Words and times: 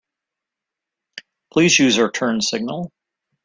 Please 1.53 1.77
use 1.77 1.95
your 1.95 2.09
turn 2.09 2.41
signal. 2.41 2.91